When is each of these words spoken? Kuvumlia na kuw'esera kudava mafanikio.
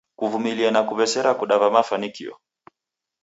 Kuvumlia 0.19 0.69
na 0.71 0.81
kuw'esera 0.87 1.31
kudava 1.39 1.67
mafanikio. 1.75 2.33